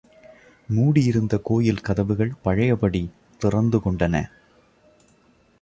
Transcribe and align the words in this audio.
மூடியிருந்த 0.67 1.39
கோயில் 1.43 1.81
கதவுகள் 1.81 2.33
பழையபடி 2.41 3.09
திறந்து 3.39 3.77
கொண்டன. 3.77 4.29